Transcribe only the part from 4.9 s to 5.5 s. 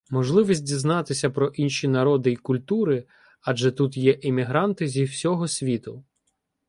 всього